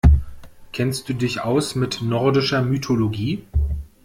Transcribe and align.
Kennst 0.71 1.09
du 1.09 1.13
dich 1.13 1.41
aus 1.41 1.75
mit 1.75 2.01
nordischer 2.01 2.63
Mythologie? 2.63 3.43